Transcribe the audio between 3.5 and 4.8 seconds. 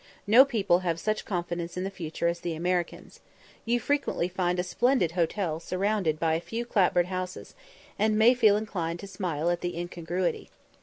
You frequently find a